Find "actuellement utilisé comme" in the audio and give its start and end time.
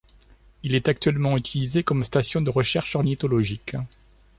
0.87-2.03